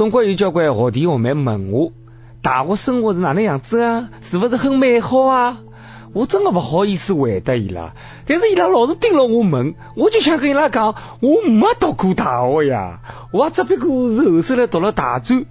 [0.00, 1.92] 总归有交关学弟学妹问我，
[2.40, 4.08] 大学生活是哪能样子啊？
[4.22, 5.58] 是不是很美好啊？
[6.14, 7.92] 我真的不好意思回答伊拉，
[8.24, 13.00] 但是伊拉老是盯牢我问，我就想跟伊拉讲，我没读过大学呀，
[13.30, 15.44] 我只不过是后首来读了大专，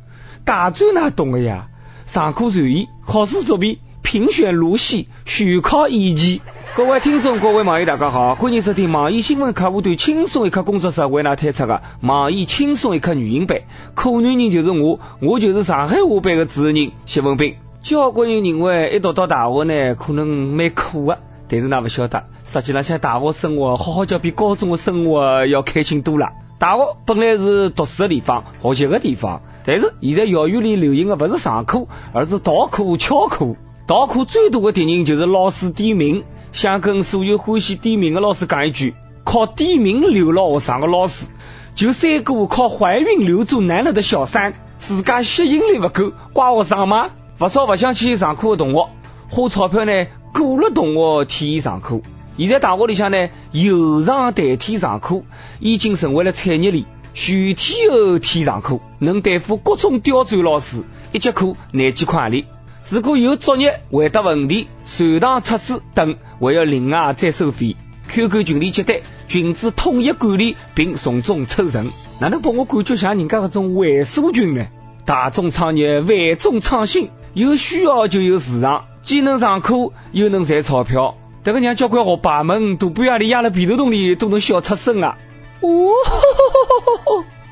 [0.45, 1.67] 大专哪懂的呀？
[2.07, 6.41] 上课随意，考试作弊，评选路线，选考演技。
[6.75, 13.61] 各位听众，各位网友，大家好，欢迎收听网易新闻客户端轻松一刻工作室为大家推出的网易轻松一刻语音版。
[13.95, 17.55] 可男人就是我，我就是上海话版的主持人谢文斌。
[17.81, 21.17] 交关人认为一读到大学呢，可能蛮苦的，
[21.49, 26.29] 但是那不晓得，实际上像大学生活，好好叫比高中的生活要开心多了。
[26.59, 33.55] 大学本来是读书的地方，学习的地方，但是现在校园里流行的不是上课，而是逃课、翘课。
[33.87, 36.23] 逃课最多的敌人就是老师点名。
[36.51, 41.27] 想跟所有欢喜点名的老师讲一句：靠点名留了学生的老师，
[41.75, 47.11] 就三个靠怀孕留住男人的小三，自家吸引力不够，怪学生吗？
[47.37, 48.89] 不少不想去上课的同学，
[49.29, 52.01] 花钞票呢雇了同学替伊上课。
[52.37, 55.23] 现在大学里向呢，有偿代替上课
[55.59, 56.85] 已经成为了产业链。
[57.11, 62.45] 全天候替上课，能对付各种刁钻老师，一节课廿几块钿。
[62.91, 67.75] 如果有作业、回答问题、随堂测试等，还要另外再收费。
[68.07, 74.65] QQ 群里接单，群主统一管理并从中抽成，哪能把我感觉像人家搿种会所群呢？
[75.05, 77.09] 大众创业，万众创新。
[77.35, 79.75] 有需要就有市场，既能上课
[80.11, 85.19] 又能赚钞票，这个让交关学霸们大半夜里压辣被头洞里都能笑出声啊！
[85.61, 85.91] 哦，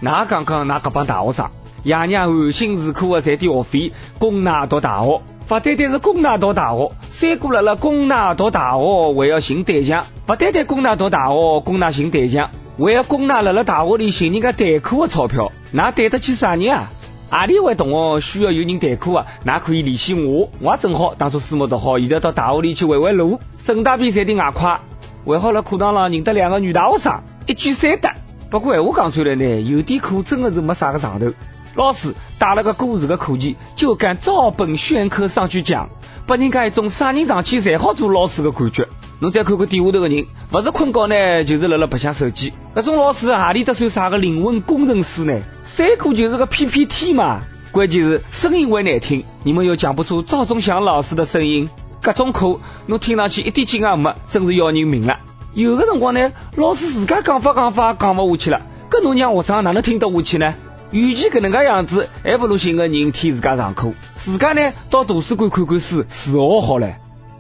[0.01, 1.51] 哪刚刚那个帮大学生，
[1.87, 16.91] 爷娘含辛茹苦的赚点学费供㑚读大学，不单单是供㑚读大学，三姑辣辣供㑚读大学还要寻对象，不单单供㑚读大学，供㑚寻对象，还要供㑚辣辣大学里寻人家代课的钞票，那对得起啥人啊？
[17.29, 19.25] 阿里位同学需要有人代课啊？
[19.45, 24.77] 那可以联系我，我也正好当初书没读好，现在到大学里去围围路，顺带便赚点外快。
[25.25, 27.13] 还好辣课堂上认得两个女大学生，
[27.45, 28.09] 一举三得。
[28.49, 31.27] 不过闲话讲出来呢，有点课真的是没啥个上头。
[31.77, 35.89] 老师带了个故事的课件，就敢照本宣科上去讲，
[36.27, 38.87] 给人家一种啥人上去才好做老师的感觉。
[39.19, 42.51] 侬再看看底下头的人，不是困觉呢，就是辣辣白相手机。
[42.75, 45.39] 搿种老师哪里得算啥个灵魂工程师呢？
[45.63, 47.41] 三课就是个 PPT 嘛。
[47.71, 51.69] 关键是声音还难听，你们又讲不出赵忠祥老师的声音。
[52.01, 55.19] 各种课侬听上去一点劲也没，真是要人命了。
[55.53, 60.55] 有的辰光呢，老师自家讲法讲法讲不下去了，搿侬让学生哪能听得下去呢？
[60.91, 66.93] 与其搿能介样子，还不如寻个人替自家上课，自家呢到图书馆看看书，自学好了。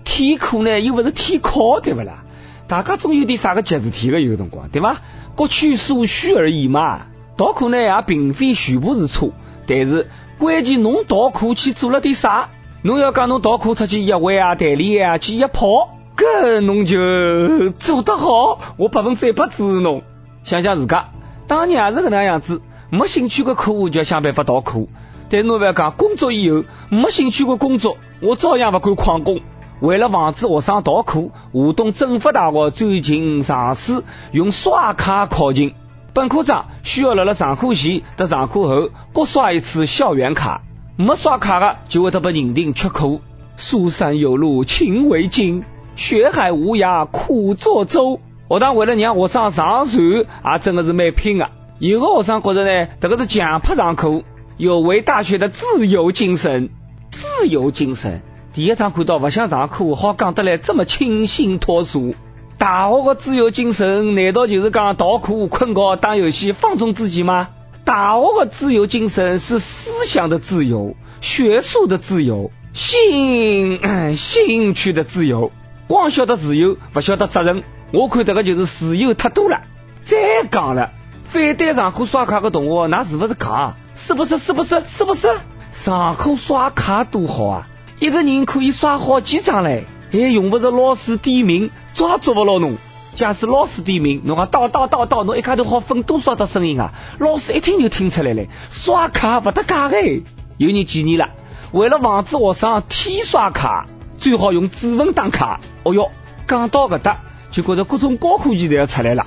[0.03, 2.23] 替课呢又不是替考，对不啦？
[2.67, 5.01] 大家总有点啥个急事体的，有辰光，对吧？
[5.35, 7.03] 各取所需而已嘛。
[7.37, 9.29] 逃课呢也并非全部是错，
[9.67, 12.49] 但是关键侬逃课去做了点啥？
[12.81, 20.03] 侬要讲侬逃课出去约会啊、谈恋爱啊、去约炮，搿侬就做得好，我百分之百支持侬。
[20.43, 21.09] 想想自家，
[21.47, 24.87] 当年也是搿能样子，没兴趣的课就要想办法逃课。
[25.29, 29.41] 但侬不要讲工作以后没兴趣的工作，我照样不敢旷工。
[29.79, 35.73] 为了防止学生逃课，华东政法大学最近尝试用刷卡考勤。
[36.13, 40.61] 本科生需要辣辣上课前和上课后各刷一次校园卡，
[40.97, 43.19] 没刷卡的就会得被认定缺课。
[43.57, 45.63] 书山有路勤为径，
[45.95, 48.19] 学海无涯苦作舟。
[48.49, 51.49] 学堂为了让学生上船，也真的是蛮拼的。
[51.79, 54.23] 有的学生觉得呢，这个是强迫上课，
[54.57, 56.69] 有违大学的自由精神。
[57.11, 58.21] 自由精神。
[58.53, 62.15] 第一趟看到不想上课，好讲得来这么清新脱俗。
[62.57, 67.49] 大学的自由精神，难道就是讲逃课、困觉、打游戏、放纵自己吗？
[67.85, 75.51] 大学的自由精神是思想的自由、学术的自由、兴兴趣的自由。
[75.87, 77.63] 光晓得自由，不晓得责任。
[77.91, 79.61] 我看这个就是自由太多了。
[80.01, 80.91] 再讲了，
[81.29, 83.75] 反对上课刷卡的同学，那是不是讲？
[83.95, 84.37] 是不是？
[84.37, 84.81] 是不是？
[84.85, 85.35] 是不是？
[85.71, 87.67] 上课刷卡多好啊！
[87.99, 92.77] 一个人可以刷好几张嘞，还用不着老师点名，抓住不牢侬。
[93.15, 96.93] 假使老师点名，侬讲到到到到，侬一开头好分多少只声音啊？
[97.19, 98.45] 老师一听就听出来了。
[98.71, 100.21] 刷卡不得假哎！
[100.57, 101.29] 有人建议了，
[101.73, 103.85] 为了防止学生替刷卡，
[104.17, 105.59] 最好用指纹打卡。
[105.83, 106.09] 哦哟，
[106.47, 107.17] 讲到搿搭，
[107.51, 109.25] 就觉得各种高科技都要出来了。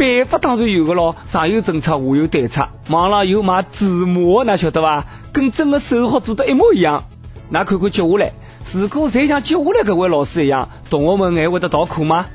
[0.00, 2.70] 办法当然有个咯，上有政策，下有对策。
[2.88, 5.04] 网上有卖字幕，那晓得吧？
[5.30, 7.04] 跟真的手好做的一模一样。
[7.50, 8.32] 那看看接下来，
[8.72, 12.28] 如果再像接下来这位老师一样，同学们还会得逃课吗？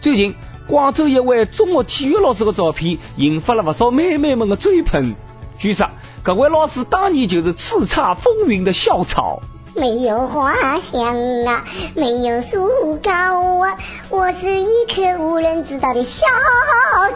[0.00, 0.36] 最近
[0.68, 5.16] 广州一位中学体育老师的照片引发了不少妹妹们的追捧。
[5.58, 5.90] 据说，
[6.22, 9.42] 各位老师当年就是叱咤风云的校草。
[9.78, 11.14] 没有花香
[11.46, 11.64] 啊，
[11.94, 13.78] 没有树高啊，
[14.10, 16.26] 我是一棵无人知道的小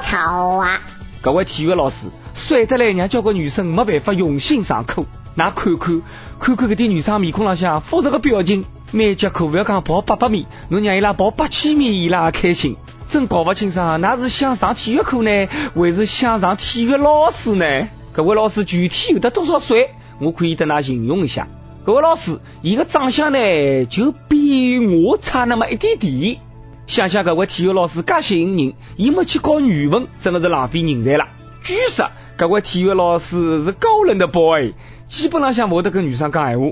[0.01, 0.81] 草啊。
[1.23, 5.07] 各位体育老师，帅得来让交关女生没办法用心上课。
[5.35, 6.03] 那看看
[6.39, 12.77] 看看，搿点女生面孔浪向复杂的表情，每节课不要讲跑八百米，侬让伊拉跑八千米，伊拉也开心。
[13.09, 17.89] 真搞不清爽，那是想上体育课呢，还是想上体育老师呢？
[18.13, 19.91] 各位老师具体有得多少岁？
[20.21, 21.49] 我可以跟他形容一下。
[21.85, 26.39] 各位老师，伊个长相呢，就比我差那么一点点。
[26.87, 31.27] 想想各位体育老师介吸引人，伊没去搞语文，真的是浪费人才了。
[31.65, 34.75] 据说各位体育老师是高冷的 boy。
[35.09, 36.67] 基本上想冇得跟女生讲闲话，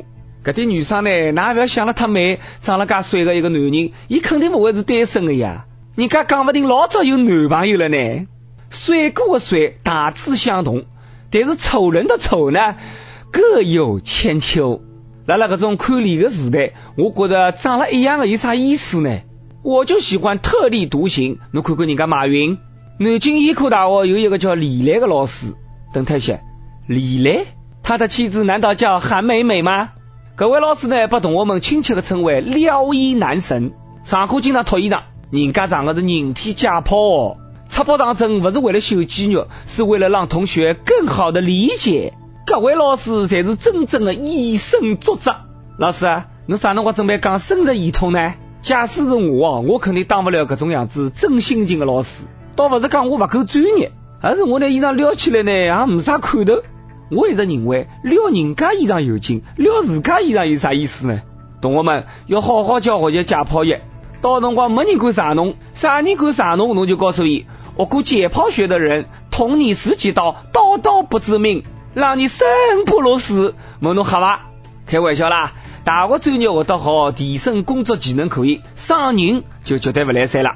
[0.45, 5.67] 搿点女生呢，哪不要想了太美，长了介帅的一个男人，伊肯定不会是单身的呀。
[5.97, 8.29] 人家讲不定老早有男朋友了呢。
[8.71, 10.85] 帅哥的帅大致相同，
[11.33, 12.77] 但是丑人的丑呢
[13.33, 14.83] 各有千秋。
[15.31, 19.21] 辣辣搿种看脸的时代，我觉得长了一样的有啥意思呢？
[19.63, 21.39] 我就喜欢特立独行。
[21.53, 22.59] 侬看看人家马云，
[22.99, 25.55] 南京医科大学有一个叫李来的老师，
[25.95, 26.41] 等他一下，
[26.89, 27.45] 李来。
[27.85, 29.91] 他的妻子难道叫韩美美吗？
[30.35, 33.71] 各位老师呢，把同学们亲切的称为撩衣男神。
[34.03, 37.37] 上课经常脱衣裳，人家上的是人体解剖哦。
[37.69, 42.15] 插包上针不是为了秀肌肉，是为了让同学更好的理解。
[42.53, 45.37] 各位老师才是真正的以身作则。
[45.79, 48.35] 老师，侬啥辰光准备讲生殖系统呢？
[48.61, 52.25] 假使是我，我肯定当不了这种样子真性情的老师。
[52.57, 56.55] 倒不是讲我不够专业，而是我那衣裳撩起来呢，也没啥看头。
[57.13, 61.23] 我一直认为撩人家衣裳有劲，撩自家衣裳有啥意思呢？
[61.63, 63.83] 同学们要好好教学习解剖学，
[64.23, 67.47] 到辰光没人管啥侬，啥人管啥侬，侬就告诉伊，
[67.77, 71.63] 学过解剖学的人捅你十几刀，刀刀不致命，
[71.95, 72.47] 让你生
[72.87, 74.47] 不如死，问侬吓伐？
[74.87, 75.53] 开玩笑啦！
[75.83, 80.53] 大学专业学得好，提升工作技能可以，伤人就绝对不来三了。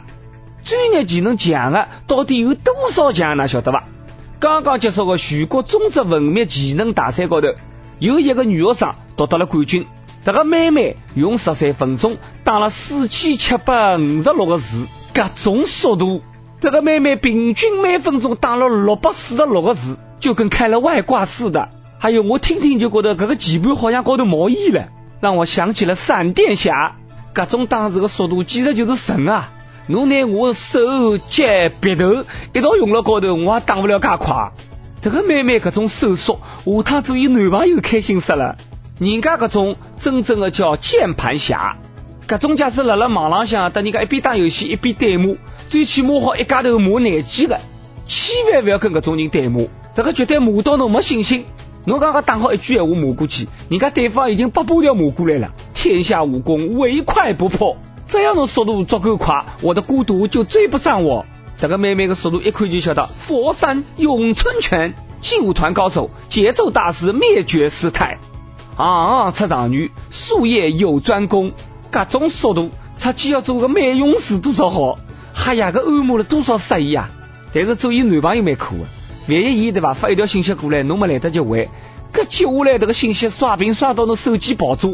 [0.62, 3.36] 专业技能强的到底有多少强？
[3.36, 3.84] 哪晓得伐？
[4.38, 7.48] 刚刚结束的全国中职文秘技能大赛高头，
[7.98, 9.86] 有一个女学生夺得了冠军。
[10.24, 16.22] 这个妹妹用十三分钟打了四千七百五十六个字，各种速度。
[16.60, 21.68] 这个妹妹平均每分钟打了六百四十六个字，就跟开了外挂似的。
[21.98, 24.88] 还有我听听就觉得这个键盘好像高头冒烟了，
[25.20, 26.96] 让我想起了闪电侠。
[27.34, 29.50] 各种打字的速度简直就是神啊！
[29.86, 31.44] 侬拿我手脚
[31.78, 32.24] 鼻头
[32.54, 34.52] 一道用了高头，我也打不了噶快。
[35.02, 38.56] 这个妹妹搿种手速，下趟做伊男朋友开心死了。
[38.98, 41.76] 人家搿种真正的叫键盘侠，
[42.26, 45.34] 搿种假使辣辣网浪向，等人家一边打游戏一边对骂，
[45.68, 47.58] 最起码好一家头骂廿几个，
[48.06, 51.46] 千万不要跟搿种人对骂，这个绝对骂到侬没信心。
[51.86, 55.52] 侬刚刚打好一句闲话骂过去，人家对方已经八百条骂过来了。
[55.74, 57.76] 天下武功，唯快不破。
[58.08, 61.26] 只要侬速度足够快，我的孤独就追不上我。
[61.58, 68.18] 这个妹妹的速度一看就晓得，佛山咏春拳劲舞团高手，节奏大师，灭绝师太，
[68.76, 71.52] 行行出状元，术业有专攻。
[71.90, 74.98] 各种速度，出去要做个美容师多少好？
[75.34, 77.10] 哈呀，个按摩了多少十亿啊！
[77.54, 81.68] 但是做伊男朋友蛮苦的，万一伊对吧发一条信息过来，侬没来得及回，
[82.12, 84.88] 搿接下来迭个信息刷屏刷到侬手机爆炸。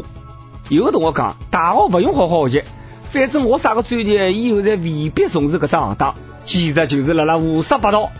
[0.69, 2.67] 有个同学讲，大学勿用好好学习。
[3.11, 6.13] 反正我啥个专业以后才未必从事搿只行当，
[6.45, 8.11] 简直就是辣辣胡说八道。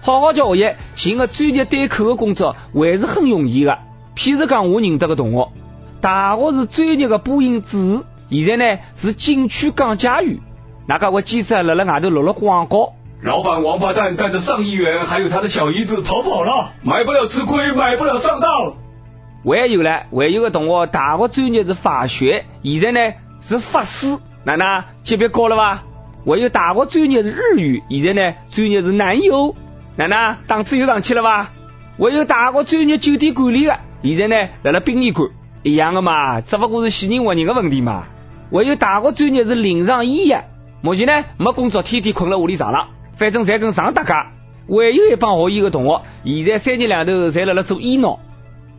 [0.00, 0.74] 好好叫学习，
[1.10, 3.78] 寻个专业对口的工作还是很容易的。
[4.16, 5.52] 譬如讲，我认得个同学，
[6.00, 7.98] 大学是专业的播音主
[8.30, 10.38] 持，现在呢是景区讲解员。
[10.86, 12.94] 那个我记者辣辣外头录了广告。
[13.22, 18.76] 老板王八蛋带着上亿元还有他的小姨子逃跑了，买不了吃亏，买不了上当。
[19.44, 24.16] 还有呢，还有个同学，大学专业是法学，现在呢是法师。
[24.42, 25.82] 奶奶级别高了吧？
[26.24, 29.54] 我有大学专业是日语，现在呢专业是男友。
[29.96, 31.52] 奶奶档次又上去了吧？
[31.98, 35.28] 我有大学专业酒店管理的，现在呢在了殡仪馆，
[35.62, 38.04] 一样的嘛，只不过是死人活人的问题嘛。
[38.48, 40.44] 我有大学专业是临床医学，
[40.80, 42.88] 目前呢没工作，天天困在屋里床上，
[43.20, 44.14] 反正侪跟上搭界。
[44.14, 48.18] 还有一帮学医的同学，现在三年两头侪辣辣做医闹。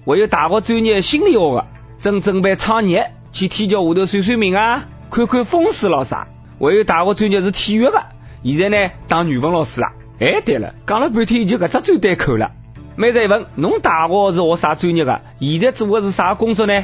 [0.04, 1.68] 还有大学专业心理学的，
[2.00, 4.86] 正准备创业，去天桥下头算算命啊。
[5.12, 6.28] 看看风水咯啥？
[6.60, 8.04] 还有大学专业是体育的，
[8.44, 9.90] 现在呢当语文老师了。
[10.20, 12.50] 哎，对了，讲了半天就搿只最对口了。
[12.96, 15.22] 每日一问，侬大学是学啥专业的？
[15.40, 16.84] 现在做的是啥工作呢？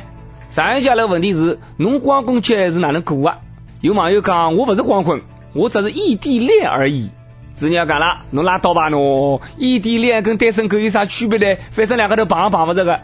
[0.52, 3.40] 上一下来问题是，侬光棍节是哪能过啊？
[3.82, 5.24] 有网友讲，我勿是光棍，
[5.54, 7.10] 我只是异地恋而已。
[7.58, 11.60] 子鸟讲了，侬拉倒吧侬，异地恋跟单身狗有啥区别呢？
[11.72, 13.00] 反正两个都碰也碰不着个。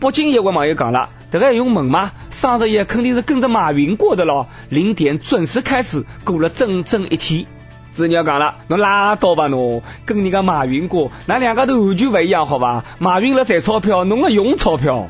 [0.00, 2.10] 北京有位网友讲了，这个还用问吗？
[2.30, 7.46] 双十一肯定是跟着马云过的咯，零点准时开始，过了整整一天。
[7.92, 12.84] 子鸟讲了，侬拉倒吧侬，跟人家马云过，那两个都完全不一样，好吧？
[12.98, 15.06] 马云了赚钞票，侬了用钞票。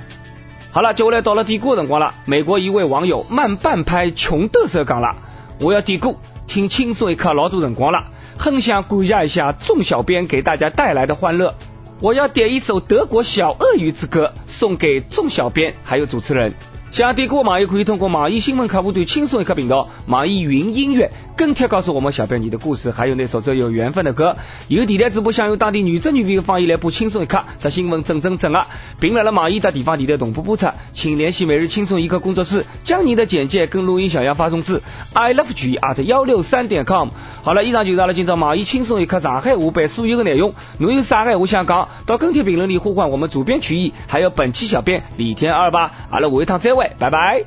[0.71, 2.13] 好了，接下来到了点歌辰光了。
[2.27, 5.17] 美国一位网友慢半拍穷嘚瑟讲了，
[5.61, 6.17] 我要点歌，
[6.47, 8.09] 听轻松一刻老多辰光了。
[8.47, 11.57] 很想感谢一下众小编给大家带来的欢乐，
[12.01, 16.55] 我要点一首德国小鳄鱼之歌送给众小编还有主持人。
[16.93, 24.37] 想点歌的网友可以通过网易新闻客户端轻松一刻频道、网易云音乐跟帖告诉我们小编你的故事，还有那首最有缘分的歌。
[24.69, 34.81] 有电台主播想用当地原汁原味的方言来播轻松一刻，这新闻正正正啊，并来了网易的地方电台同步播出，请联系每日轻松一刻工作室，将你的简介跟录音小样发送至
[35.13, 37.11] i love g at 幺六三点 com。
[37.43, 40.55] 好了，以上就是阿拉今朝网易轻松一刻上海话版所有的内容。
[40.79, 45.93] 侬有啥个话想讲，到跟帖评论里呼唤我们主编曲艺，还有本期小编李天二吧。
[46.11, 47.46] 阿拉下一趟再会，拜拜。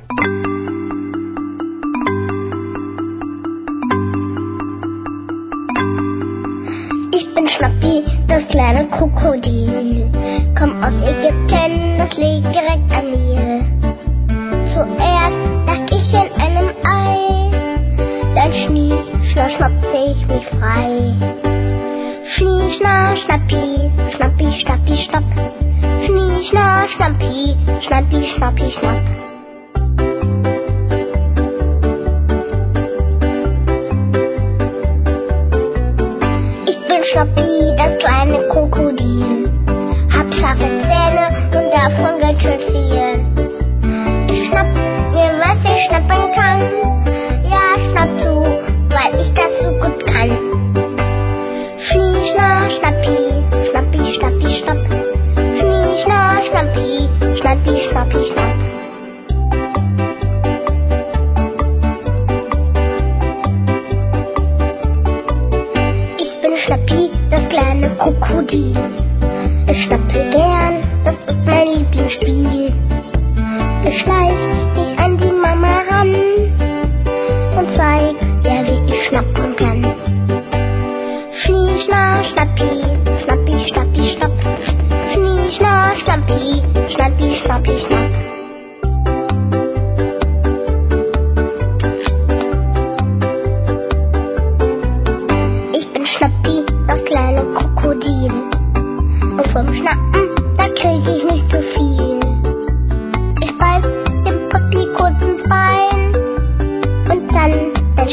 [7.13, 10.11] Ich bin Schnappi, das kleine Krokodil.
[10.57, 13.65] Komm aus Ägypten, das liegt direkt an mir.
[14.73, 17.51] Zuerst lag ich in einem Ei,
[18.35, 18.93] dann Schnie,
[19.23, 21.13] schna, schnappte ich mich frei.
[22.25, 25.23] Schnie, schna, schnappi, schnappi, schnappi, schnapp.
[26.01, 29.18] Schnie, schna, schnappi, schnappi, schnappi, schnapp.
[55.90, 58.59] Schnie, schna, schnappi, schnappi, schnappi,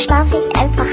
[0.07, 0.86] schlafe ich einfach